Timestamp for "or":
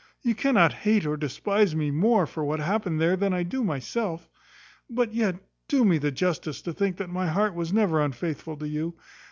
1.05-1.15